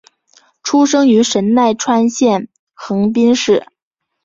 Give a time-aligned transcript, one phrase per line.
[0.63, 3.67] 出生于神奈川县横滨市。